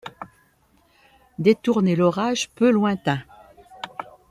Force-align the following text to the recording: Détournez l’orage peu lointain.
Détournez 1.37 1.95
l’orage 1.95 2.49
peu 2.55 2.71
lointain. 2.71 3.19